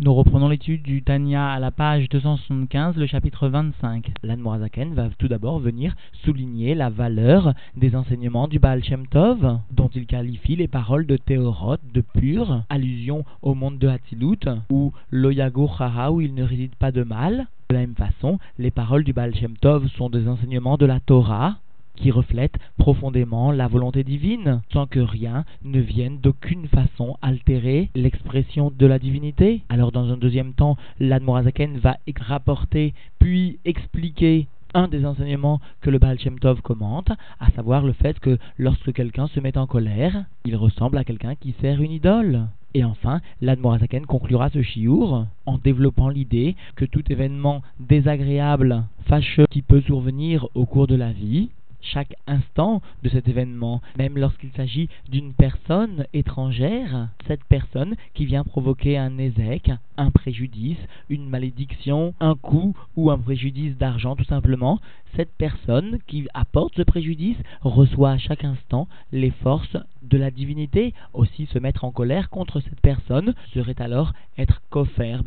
[0.00, 4.12] Nous reprenons l'étude du Tanya à la page 275, le chapitre 25.
[4.22, 9.58] L'Anne Morazaken va tout d'abord venir souligner la valeur des enseignements du Baal Shem Tov,
[9.72, 14.92] dont il qualifie les paroles de Théorot de pur, allusion au monde de Hatzilut, ou
[15.10, 17.48] Loyago Chara, où il ne réside pas de mal.
[17.68, 21.00] De la même façon, les paroles du Baal Shem Tov sont des enseignements de la
[21.00, 21.56] Torah,
[21.98, 28.72] qui reflète profondément la volonté divine, sans que rien ne vienne d'aucune façon altérer l'expression
[28.76, 29.62] de la divinité.
[29.68, 35.98] Alors dans un deuxième temps, l'Admorazaken va rapporter puis expliquer un des enseignements que le
[35.98, 40.56] Baal Tov commente, à savoir le fait que lorsque quelqu'un se met en colère, il
[40.56, 42.46] ressemble à quelqu'un qui sert une idole.
[42.74, 49.62] Et enfin, l'Admorazaken conclura ce chiour en développant l'idée que tout événement désagréable, fâcheux qui
[49.62, 51.48] peut survenir au cours de la vie,
[51.80, 58.44] chaque instant de cet événement, même lorsqu'il s'agit d'une personne étrangère, cette personne qui vient
[58.44, 60.78] provoquer un ézec, un préjudice,
[61.08, 64.80] une malédiction, un coup ou un préjudice d'argent tout simplement,
[65.16, 70.94] cette personne qui apporte ce préjudice reçoit à chaque instant les forces de la divinité.
[71.12, 75.18] Aussi se mettre en colère contre cette personne serait alors être kofer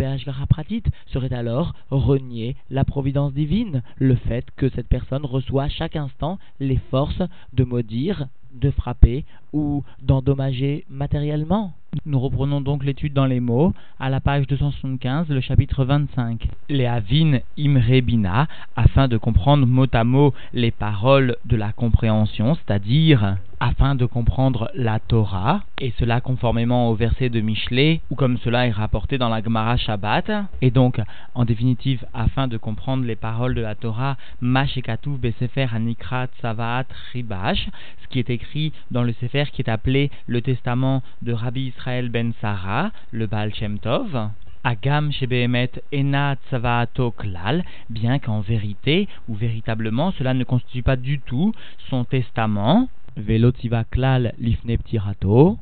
[0.50, 5.96] pratit, serait alors renier la providence divine, le fait que cette personne reçoit à chaque
[5.96, 7.22] instant les forces
[7.54, 11.74] de maudire, de frapper ou d'endommager matériellement.
[12.06, 16.48] Nous reprenons donc l'étude dans les mots à la page 275, le chapitre 25.
[16.70, 23.38] Les Avin Imrebina, afin de comprendre mot à mot les paroles de la compréhension, c'est-à-dire
[23.62, 28.66] afin de comprendre la Torah, et cela conformément au verset de Michelet, ou comme cela
[28.66, 30.32] est rapporté dans la Gemara Shabbat,
[30.64, 31.00] et donc,
[31.36, 37.70] en définitive, afin de comprendre les paroles de la Torah, Besefer Anikrat Savaat Ribash,
[38.02, 42.10] ce qui est écrit dans le Sefer qui est appelé le Testament de Rabbi Israël
[42.10, 44.30] ben Sarah, le Baal Shem Tov,
[44.64, 51.20] Agam Shebehemet Ena Tsavaato Klal, bien qu'en vérité ou véritablement cela ne constitue pas du
[51.20, 51.54] tout
[51.90, 55.58] son testament, Velotiva Klal Lifne Ptirato,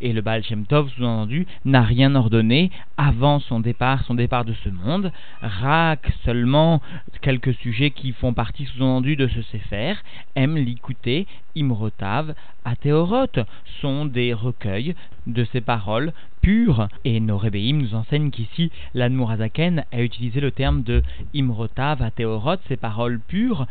[0.00, 4.54] et le Baal Shem Tov, sous-entendu, n'a rien ordonné avant son départ, son départ de
[4.64, 5.12] ce monde.
[5.40, 6.82] Rak seulement
[7.22, 9.94] quelques sujets qui font partie, sous-entendu, de ce Sefer,
[10.34, 13.44] aime l'écouter, Imrotav, Athéorot,
[13.80, 14.94] sont des recueils
[15.26, 16.12] de ces paroles
[16.42, 16.88] pures.
[17.04, 22.76] Et nos rébéim nous enseignent qu'ici, l'Admurazaken a utilisé le terme de Imrotav, Athéorot, ces
[22.76, 23.66] paroles pures,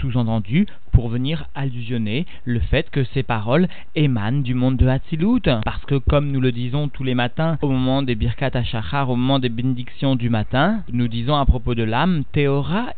[0.00, 5.40] sous-entendu pour venir allusionner le fait que ces paroles émanent du monde de Hatzilut.
[5.64, 9.16] Parce que comme nous le disons tous les matins au moment des Birkat HaShachar, au
[9.16, 12.92] moment des bénédictions du matin, nous disons à propos de l'âme, Théora,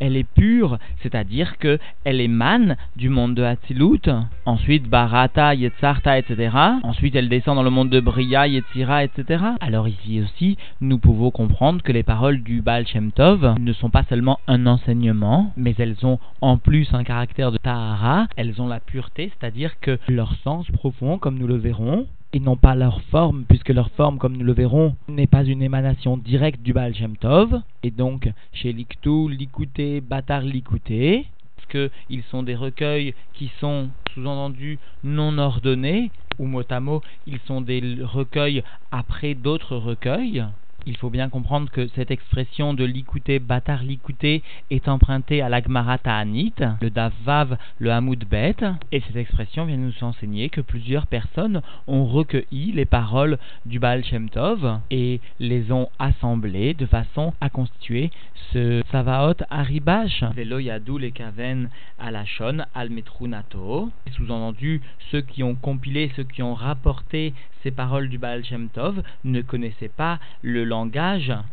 [0.00, 4.08] elle est pure, c'est-à-dire que elle émane du monde de Hatzilut.
[4.46, 6.56] Ensuite, Barata, Yetzarta, etc.
[6.82, 9.44] Ensuite, elle descend dans le monde de Bria, Yetzira, etc.
[9.60, 13.90] Alors ici aussi, nous pouvons comprendre que les paroles du Baal Shem Tov ne sont
[13.90, 18.68] pas seulement un enseignement, mais elles ont en plus un caractère de tahara, elles ont
[18.68, 23.00] la pureté, c'est-à-dire que leur sens profond, comme nous le verrons, et non pas leur
[23.02, 26.94] forme, puisque leur forme, comme nous le verrons, n'est pas une émanation directe du Baal
[26.94, 33.50] Shem Tov, et donc chez l'Iktu, l'Ikouté, Batar, l'Ikouté, parce qu'ils sont des recueils qui
[33.60, 40.44] sont sous-entendus non ordonnés, ou mot à mot, ils sont des recueils après d'autres recueils,
[40.86, 45.98] il faut bien comprendre que cette expression de l'écouter, bâtard l'écouter, est empruntée à l'agmara
[45.98, 48.56] ta'anit, le davvav, le hamoud bet,
[48.92, 54.04] et cette expression vient nous enseigner que plusieurs personnes ont recueilli les paroles du Baal
[54.04, 58.10] Shem Tov et les ont assemblées de façon à constituer
[58.52, 60.22] ce Savaot Aribash.
[60.34, 61.68] Velo yadou les kaven
[61.98, 63.90] alashon al metrunato.
[64.12, 64.80] Sous-entendu,
[65.10, 69.40] ceux qui ont compilé, ceux qui ont rapporté ces paroles du Baal Shem Tov ne
[69.42, 70.75] connaissaient pas le langage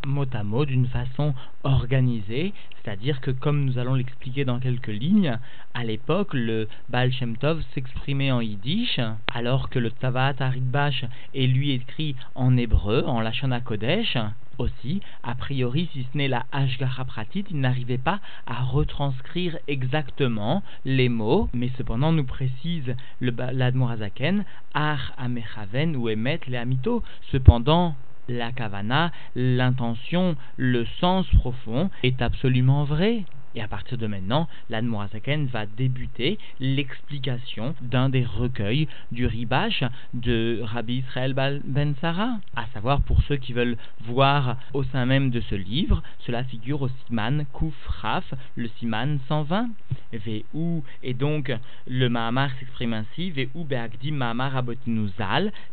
[0.05, 2.53] mot à mot d'une façon organisée,
[2.83, 5.37] c'est-à-dire que comme nous allons l'expliquer dans quelques lignes,
[5.73, 8.99] à l'époque le Baal Shem Tov s'exprimait en yiddish,
[9.33, 14.17] alors que le Tzavat Aridbash est lui écrit en hébreu, en Lashon Kodesh,
[14.59, 20.63] aussi, a priori, si ce n'est la Ashgara Pratit, il n'arrivait pas à retranscrire exactement
[20.85, 27.03] les mots, mais cependant nous précise l'Admorazaken, Ar Amechaven ou Emet le Amito.
[27.31, 27.95] Cependant,
[28.27, 33.25] la kavana, l'intention, le sens profond est absolument vrai.
[33.55, 39.83] Et à partir de maintenant, l'Admorazaken va débuter l'explication d'un des recueils du Ribash
[40.13, 41.33] de Rabbi Israël
[41.65, 42.39] Ben Sarah.
[42.55, 46.81] À savoir, pour ceux qui veulent voir au sein même de ce livre, cela figure
[46.81, 49.69] au Siman Kuf Raf, le Siman 120.
[50.13, 51.51] Ve'u, et donc
[51.87, 54.63] le Mahamar s'exprime ainsi, Ve'u Be'agdim Mahamar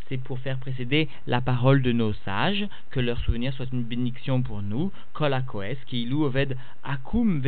[0.08, 4.42] c'est pour faire précéder la parole de nos sages, que leur souvenir soit une bénédiction
[4.42, 5.36] pour nous, Kol
[5.92, 7.40] ilou oved akum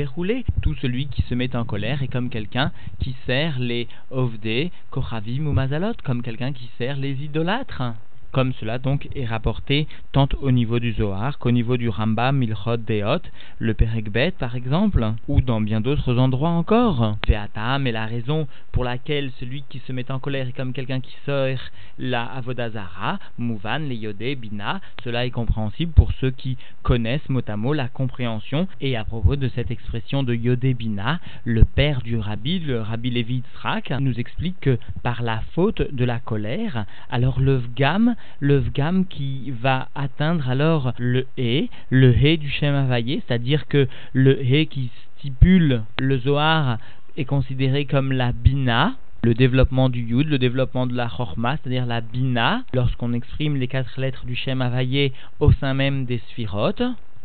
[0.61, 2.71] tout celui qui se met en colère est comme quelqu'un
[3.01, 7.83] qui sert les ovde, kochavim ou mazalot, comme quelqu'un qui sert les idolâtres
[8.33, 12.79] comme cela donc est rapporté tant au niveau du Zohar qu'au niveau du Rambam, Milchot,
[12.79, 13.23] Deot,
[13.59, 17.17] le Perekbet par exemple, ou dans bien d'autres endroits encore.
[17.29, 21.01] Ve'atam est la raison pour laquelle celui qui se met en colère est comme quelqu'un
[21.01, 21.59] qui sort
[21.99, 27.57] la Avodazara, Mouvan, les Yodé, Bina, cela est compréhensible pour ceux qui connaissent mot à
[27.57, 32.17] mot la compréhension, et à propos de cette expression de Yodé Bina, le père du
[32.17, 37.41] Rabbi, le Rabbi Levi Tzrak, nous explique que par la faute de la colère, alors
[37.41, 43.23] le Vgam le Vgam qui va atteindre alors le He, le He du Shem Havayé,
[43.27, 46.79] c'est-à-dire que le He qui stipule le Zohar
[47.17, 51.87] est considéré comme la Bina, le développement du Yud, le développement de la Chorma, c'est-à-dire
[51.87, 56.73] la Bina, lorsqu'on exprime les quatre lettres du Shem Havayé au sein même des Sphirot.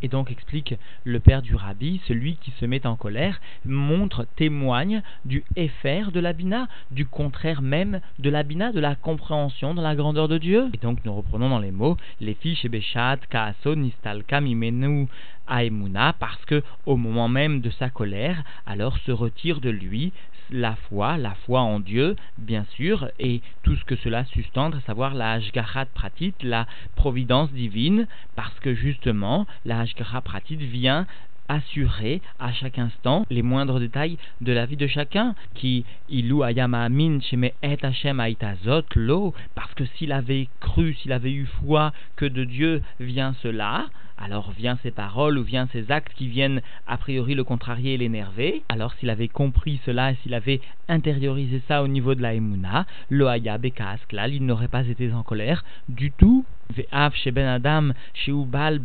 [0.01, 5.01] Et donc explique le père du rabbi, celui qui se met en colère, montre, témoigne
[5.25, 10.27] du effet de l'abina, du contraire même de l'abina, de la compréhension de la grandeur
[10.27, 10.69] de Dieu.
[10.73, 15.07] Et donc nous reprenons dans les mots, les fiches et Beshat, Kaaso, Nistalka, Mimenu,
[15.47, 20.11] Aemuna, parce que au moment même de sa colère, alors se retire de lui
[20.51, 24.81] la foi, la foi en Dieu, bien sûr, et tout ce que cela sustente, à
[24.81, 31.05] savoir la Hashgarat Pratit, la providence divine, parce que justement, la Hashgarat Pratit vient
[31.47, 36.83] assurer à chaque instant les moindres détails de la vie de chacun qui ilou ayama
[36.83, 41.93] amin sheme et Hashem aitazot lo parce que s'il avait cru s'il avait eu foi
[42.15, 43.85] que de Dieu vient cela
[44.17, 47.97] alors vient ses paroles ou vient ses actes qui viennent a priori le contrarier et
[47.97, 48.63] l'énerver.
[48.69, 52.85] Alors s'il avait compris cela et s'il avait intériorisé ça au niveau de la Emouna,
[53.09, 56.45] Loaya Bekasklal, il n'aurait pas été en colère du tout.
[56.75, 57.93] Ve'av sheben adam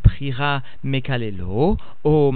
[0.02, 2.32] prira mekalelo o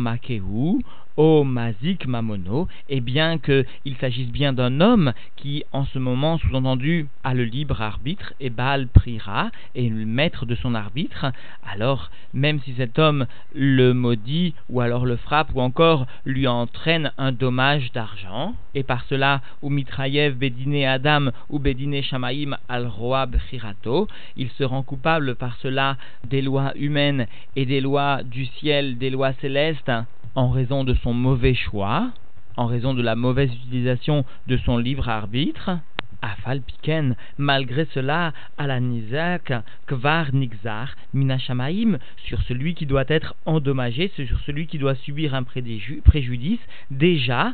[1.16, 7.06] O Mazik Mamono, et bien qu'il s'agisse bien d'un homme qui, en ce moment, sous-entendu,
[7.24, 11.32] a le libre arbitre, et Baal Prira, et le maître de son arbitre,
[11.66, 17.10] alors, même si cet homme le maudit, ou alors le frappe, ou encore lui entraîne
[17.16, 23.36] un dommage d'argent, et par cela, ou Mitrayev Bedine Adam, ou Bedine Shamaim al Roab
[23.48, 27.26] Chirato, il se rend coupable par cela des lois humaines
[27.56, 29.90] et des lois du ciel, des lois célestes,
[30.36, 32.12] en raison de son mauvais choix,
[32.56, 35.70] en raison de la mauvaise utilisation de son livre arbitre,
[36.22, 39.52] Afal Piken, malgré cela, la Nizak,
[39.86, 45.42] Kvar Nixar, Minashamaim, sur celui qui doit être endommagé, sur celui qui doit subir un
[45.42, 46.60] préjudice,
[46.90, 47.52] déjà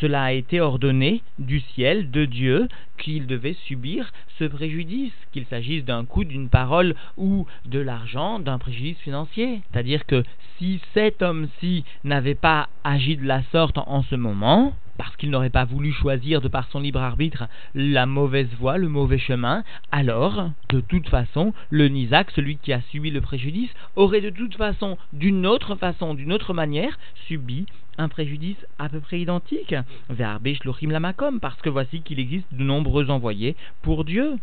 [0.00, 2.68] cela a été ordonné du ciel, de Dieu,
[2.98, 8.58] qu'il devait subir ce préjudice, qu'il s'agisse d'un coup, d'une parole ou de l'argent, d'un
[8.58, 9.60] préjudice financier.
[9.70, 10.22] C'est-à-dire que
[10.58, 15.50] si cet homme-ci n'avait pas agi de la sorte en ce moment, parce qu'il n'aurait
[15.50, 20.50] pas voulu choisir de par son libre arbitre la mauvaise voie, le mauvais chemin, alors,
[20.68, 24.98] de toute façon, le Nizak, celui qui a subi le préjudice, aurait de toute façon,
[25.12, 27.66] d'une autre façon, d'une autre manière, subi
[28.02, 29.74] un préjudice à peu près identique.
[30.08, 30.40] vers
[30.82, 34.36] Lamakom, parce que voici qu'il existe de nombreux envoyés pour Dieu.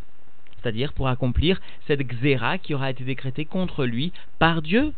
[0.62, 4.94] C'est-à-dire pour accomplir cette xéra qui aura été décrétée contre lui par Dieu.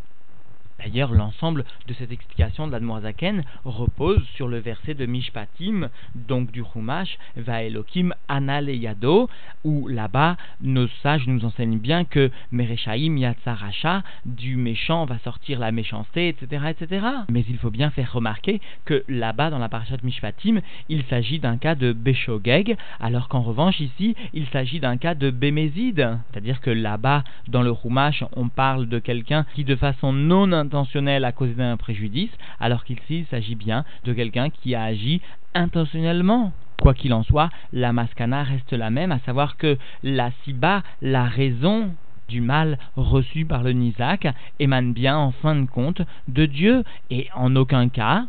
[0.83, 6.63] D'ailleurs, l'ensemble de cette explication de l'Admorazaken repose sur le verset de Mishpatim, donc du
[6.63, 9.29] Chumash, Va Elohim Analeyado,
[9.63, 15.71] où là-bas, nos sages nous enseignent bien que Mereshaim Yatsaracha, du méchant va sortir la
[15.71, 17.05] méchanceté, etc., etc.
[17.29, 21.57] Mais il faut bien faire remarquer que là-bas, dans la parashat Mishpatim, il s'agit d'un
[21.57, 26.17] cas de Beshogeg, alors qu'en revanche, ici, il s'agit d'un cas de Bémézide.
[26.31, 31.25] C'est-à-dire que là-bas, dans le Chumash, on parle de quelqu'un qui, de façon non intentionnel
[31.25, 35.21] à cause d'un préjudice, alors qu'ici il s'agit bien de quelqu'un qui a agi
[35.53, 36.53] intentionnellement.
[36.81, 41.25] Quoi qu'il en soit, la mascana reste la même, à savoir que la siba, la
[41.25, 41.93] raison
[42.29, 44.27] du mal reçu par le Nizak,
[44.59, 48.25] émane bien en fin de compte de Dieu, et en aucun cas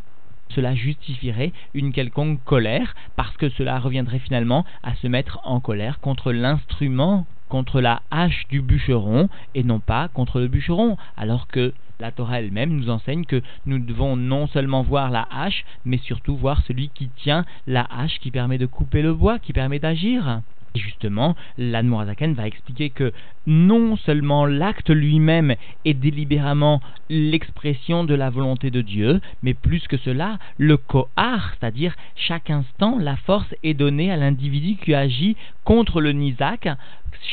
[0.54, 6.00] cela justifierait une quelconque colère, parce que cela reviendrait finalement à se mettre en colère
[6.00, 11.74] contre l'instrument contre la hache du bûcheron et non pas contre le bûcheron, alors que
[12.02, 16.36] la Torah elle-même nous enseigne que nous devons non seulement voir la hache, mais surtout
[16.36, 20.40] voir celui qui tient la hache qui permet de couper le bois, qui permet d'agir.
[20.74, 23.12] Et justement, l'Admorazaken va expliquer que
[23.46, 25.54] non seulement l'acte lui-même
[25.84, 31.94] est délibérément l'expression de la volonté de Dieu, mais plus que cela, le kohar, c'est-à-dire
[32.16, 36.68] chaque instant, la force est donnée à l'individu qui agit contre le Nizak.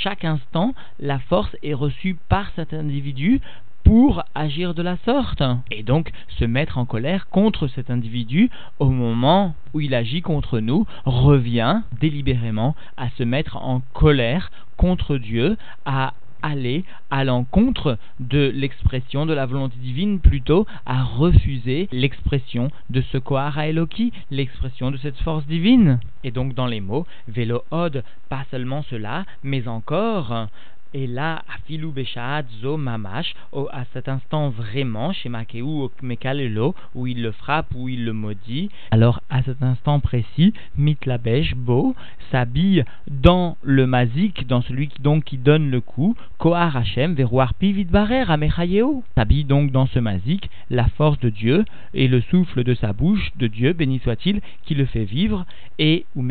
[0.04, 3.42] Chaque instant, la force est reçue par cet individu
[3.84, 8.90] pour agir de la sorte et donc se mettre en colère contre cet individu au
[8.90, 15.58] moment où il agit contre nous revient délibérément à se mettre en colère contre Dieu,
[15.86, 23.02] à aller à l'encontre de l'expression de la volonté divine, plutôt à refuser l'expression de
[23.02, 26.00] ce Kohara Eloki, l'expression de cette force divine.
[26.24, 30.48] Et donc dans les mots, Vélo pas seulement cela, mais encore
[30.93, 33.34] et là, Afilou Beshaat Zo Mamash,
[33.72, 38.13] à cet instant vraiment, chez Makeu ou Mekalelo, où il le frappe, où il le
[38.13, 41.96] maudit, alors à cet instant précis, Mitlabesh Bo
[42.31, 48.24] s'habille dans le mazik, dans celui qui, donc, donne le coup, Kohar Hashem Verouar Pividbarer
[48.29, 49.03] Amechayeo.
[49.15, 53.31] S'habille donc dans ce mazik la force de Dieu et le souffle de sa bouche
[53.38, 55.46] de Dieu, béni soit-il, qui le fait vivre,
[55.77, 56.25] et ou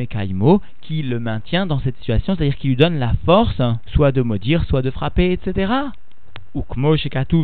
[0.81, 3.61] qui le maintient dans cette situation, c'est-à-dire qui lui donne la force,
[3.93, 5.73] soit de maudire, soit de frapper, etc.
[6.55, 6.65] Ou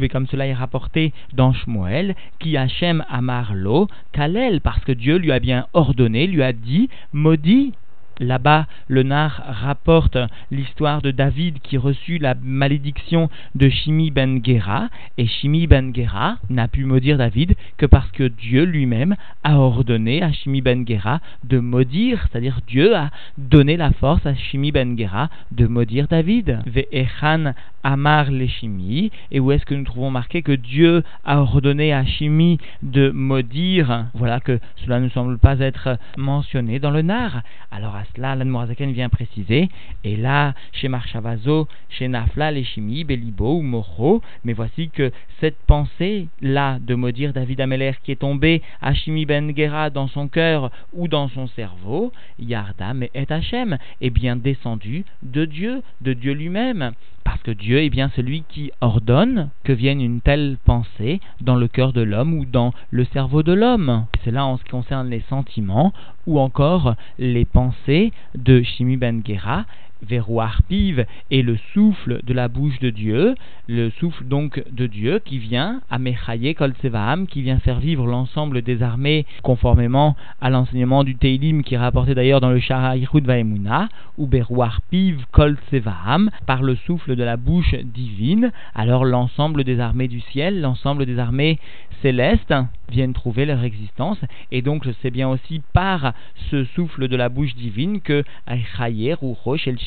[0.02, 5.30] et comme cela est rapporté dans Shmuel, qui Hachem Amarlo, Kalel, parce que Dieu lui
[5.30, 7.74] a bien ordonné, lui a dit, maudit
[8.20, 10.16] Là-bas, le nar rapporte
[10.50, 16.36] l'histoire de David qui reçut la malédiction de Shimi ben Gera, et Shimi ben Gera
[16.48, 21.20] n'a pu maudire David que parce que Dieu lui-même a ordonné à Shimi ben Gera
[21.44, 26.60] de maudire, c'est-à-dire Dieu a donné la force à Shimi ben Gera de maudire David.
[26.66, 31.92] Ve'echan amar les Shimi, et où est-ce que nous trouvons marqué que Dieu a ordonné
[31.92, 34.06] à Shimi de maudire?
[34.14, 37.42] Voilà que cela ne semble pas être mentionné dans le nar.
[38.14, 39.68] Cela, l'Anmorazaken vient préciser.
[40.04, 46.78] Et là, chez Marchavazo, chez Nafla, Leshimi, Belibo ou Moro, mais voici que cette pensée-là
[46.80, 51.08] de maudire David Ameler qui est tombé à Shimi Ben Gera dans son cœur ou
[51.08, 56.92] dans son cerveau, Yardam et Hachem, est bien descendu de Dieu, de Dieu lui-même.
[57.24, 61.68] Parce que Dieu est bien celui qui ordonne que vienne une telle pensée dans le
[61.68, 64.06] cœur de l'homme ou dans le cerveau de l'homme.
[64.22, 65.92] C'est là en ce qui concerne les sentiments
[66.26, 69.64] ou encore les pensées de Shimi Ben Gera
[70.08, 70.60] Verouar
[71.30, 73.34] et le souffle de la bouche de Dieu,
[73.68, 78.62] le souffle donc de Dieu qui vient, Amechaye Kol Tsevaam, qui vient faire vivre l'ensemble
[78.62, 83.24] des armées conformément à l'enseignement du Teilim qui est rapporté d'ailleurs dans le Shara Yichud
[83.24, 89.64] Vaemuna, ou Berouar Piv Kol Tsevaam, par le souffle de la bouche divine, alors l'ensemble
[89.64, 91.58] des armées du ciel, l'ensemble des armées
[92.02, 92.54] célestes
[92.90, 94.18] viennent trouver leur existence,
[94.52, 96.12] et donc c'est bien aussi par
[96.50, 98.24] ce souffle de la bouche divine que
[99.22, 99.34] ou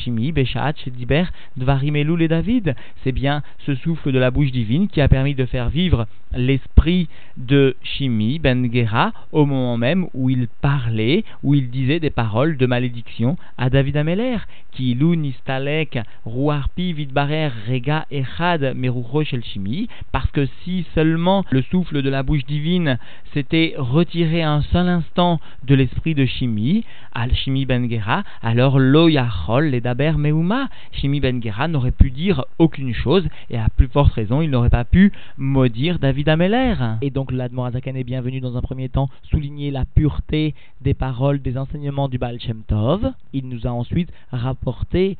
[0.08, 1.26] Shimi, Beshaat, Shediber,
[1.58, 2.76] Dvarim et David.
[3.04, 7.08] C'est bien ce souffle de la bouche divine qui a permis de faire vivre l'esprit
[7.38, 12.58] de Shimi, Ben Gera, au moment même où il parlait, où il disait des paroles
[12.58, 14.38] de malédiction à David Ameler,
[14.72, 21.62] qui Lu Nistalek, Ruarpi, Vidbarer, Rega, Echad, Merucho Shel Shimi, parce que si seulement le
[21.64, 22.98] souffle de la bouche divine
[23.34, 26.84] s'était retiré un seul instant de l'esprit de Shimi,
[27.14, 32.12] Al Shimi Ben Gera, alors Lo Yachol, les Daber Meuma, Shimi Ben Gera n'aurait pu
[32.12, 36.76] dire aucune chose, et à plus forte raison, il n'aurait pas pu maudire David Ameler.
[37.02, 41.58] Et donc l'Admorazakan est bienvenu dans un premier temps souligner la pureté des paroles, des
[41.58, 43.12] enseignements du Baal Shem Tov.
[43.34, 45.18] Il nous a ensuite rapporté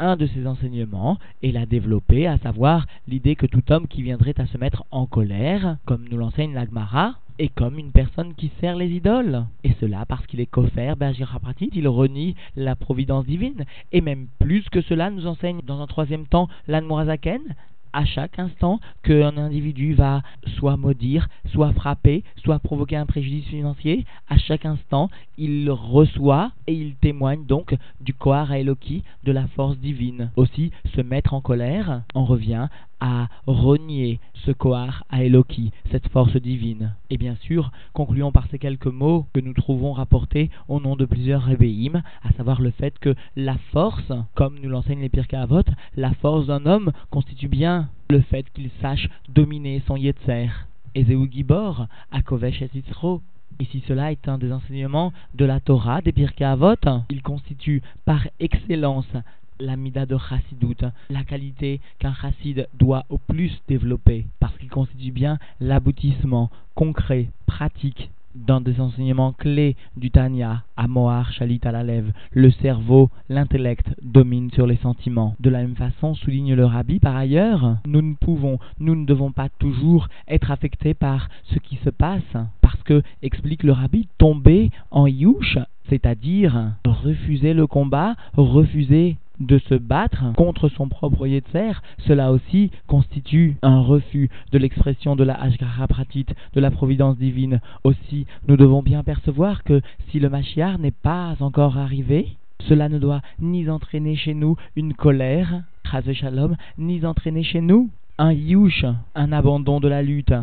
[0.00, 4.40] un de ses enseignements et l'a développé, à savoir l'idée que tout homme qui viendrait
[4.40, 8.76] à se mettre en colère, comme nous l'enseigne l'Agmara, est comme une personne qui sert
[8.76, 9.46] les idoles.
[9.64, 10.94] Et cela parce qu'il est kofer,
[11.40, 13.64] Pratit, il renie la providence divine.
[13.92, 17.40] Et même plus que cela nous enseigne dans un troisième temps l'Anmorazaken,
[17.92, 20.22] à chaque instant qu'un individu va
[20.58, 26.74] soit maudire, soit frapper, soit provoquer un préjudice financier, à chaque instant, il reçoit et
[26.74, 30.30] il témoigne donc du Kohar Eloki, de la force divine.
[30.36, 32.68] Aussi, se mettre en colère en revient
[33.00, 36.94] à renier ce Kohar à Eloki, cette force divine.
[37.10, 41.04] Et bien sûr, concluons par ces quelques mots que nous trouvons rapportés au nom de
[41.04, 45.62] plusieurs rébéim, à savoir le fait que la force, comme nous l'enseignent les Pirkei Avot,
[45.96, 50.48] la force d'un homme constitue bien le fait qu'il sache dominer son Yetzer.
[50.94, 53.22] Ezeu Gibor, Akovesh et Yitzro,
[53.60, 56.76] et si cela est un des enseignements de la Torah, des Pirkei Avot,
[57.10, 59.06] il constitue par excellence
[59.60, 65.12] la mida de chassidout, la qualité qu'un chassid doit au plus développer, parce qu'il constitue
[65.12, 72.12] bien l'aboutissement concret, pratique dans des enseignements clés du Tanya, Amoar, Shalit à la lèvre,
[72.32, 75.34] le cerveau, l'intellect dominent sur les sentiments.
[75.40, 79.32] De la même façon, souligne le rabbi, par ailleurs, nous ne pouvons, nous ne devons
[79.32, 82.22] pas toujours être affectés par ce qui se passe,
[82.60, 89.74] parce que, explique le rabbi, tomber en yush, c'est-à-dire refuser le combat, refuser de se
[89.74, 95.88] battre contre son propre Yetzer, cela aussi constitue un refus de l'expression de la Ashgara
[95.88, 97.60] Pratit, de la providence divine.
[97.84, 99.80] Aussi, nous devons bien percevoir que
[100.10, 102.28] si le Mashiach n'est pas encore arrivé,
[102.68, 105.62] cela ne doit ni entraîner chez nous une colère,
[106.12, 110.34] Shalom, ni entraîner chez nous un yush, un abandon de la lutte,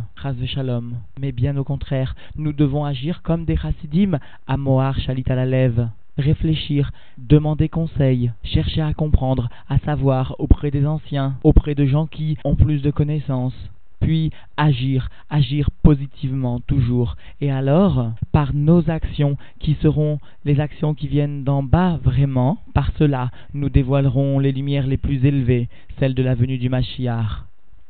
[0.46, 0.96] Shalom.
[1.20, 5.46] Mais bien au contraire, nous devons agir comme des chassidim, à Mohar Shalit à la
[5.46, 12.08] lèvre réfléchir, demander conseil, chercher à comprendre, à savoir auprès des anciens, auprès de gens
[12.08, 13.70] qui ont plus de connaissances,
[14.00, 17.16] puis agir, agir positivement toujours.
[17.42, 22.92] Et alors, par nos actions, qui seront les actions qui viennent d'en bas vraiment, par
[22.98, 25.68] cela, nous dévoilerons les lumières les plus élevées,
[26.00, 27.47] celles de la venue du Mashiach.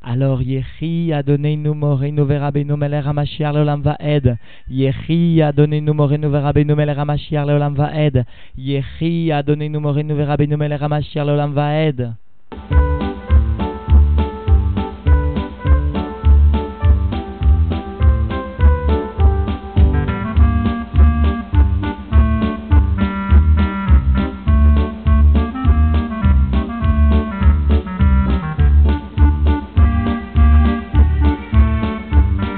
[0.10, 4.38] Alors Yechi Adonenu Morenu Verabenu Meler HaMashiach Leolam Vaed.
[4.72, 8.24] Yechi Adonenu Morenu Verabenu Meler HaMashiach Leolam Vaed.
[8.58, 12.16] Yechi Adonenu Morenu Verabenu Meler HaMashiach Leolam Vaed.